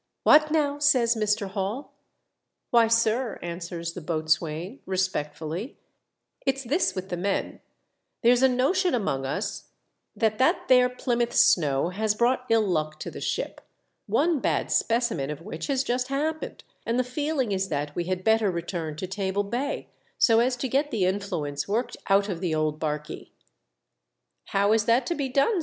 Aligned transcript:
"What 0.23 0.49
now?" 0.49 0.79
says 0.79 1.13
Mr. 1.15 1.47
Hall. 1.47 1.93
"Why, 2.71 2.87
sir," 2.87 3.37
answers 3.43 3.93
the 3.93 4.01
boatswain, 4.01 4.79
re 4.87 4.97
spectfully, 4.97 5.77
"it's 6.43 6.63
this 6.63 6.95
with 6.95 7.09
the 7.09 7.17
men: 7.17 7.61
there's 8.23 8.41
a 8.41 8.49
notion 8.49 8.95
among 8.95 9.27
us 9.27 9.65
that 10.15 10.39
that 10.39 10.67
there 10.69 10.89
Plymouth 10.89 11.33
snow 11.33 11.89
has 11.89 12.15
brought 12.15 12.47
ill 12.49 12.65
luck 12.67 12.99
to 13.01 13.11
the 13.11 13.21
ship, 13.21 13.61
one 14.07 14.39
bad 14.39 14.71
specimen 14.71 15.29
of 15.29 15.43
which 15.43 15.67
has 15.67 15.83
just 15.83 16.07
happened; 16.07 16.63
and 16.83 16.97
the 16.97 17.03
feeling 17.03 17.51
is 17.51 17.69
that 17.69 17.95
we 17.95 18.05
had 18.05 18.23
better 18.23 18.49
return 18.49 18.95
to 18.95 19.05
Table 19.05 19.43
Bay, 19.43 19.87
so 20.17 20.39
as 20.39 20.55
to 20.55 20.67
get 20.67 20.89
the 20.89 21.05
influence 21.05 21.67
worked 21.67 21.95
out 22.09 22.27
of 22.27 22.41
the 22.41 22.55
old 22.55 22.79
barkey." 22.79 23.33
*' 23.91 24.45
How 24.55 24.73
is 24.73 24.85
that 24.85 25.05
to 25.05 25.13
be 25.13 25.29
done 25.29 25.59